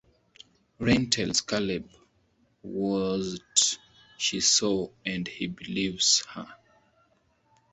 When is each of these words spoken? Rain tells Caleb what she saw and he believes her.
Rain 0.79 1.11
tells 1.11 1.41
Caleb 1.41 1.87
what 2.63 3.77
she 4.17 4.41
saw 4.41 4.89
and 5.05 5.27
he 5.27 5.45
believes 5.45 6.25
her. 6.29 6.47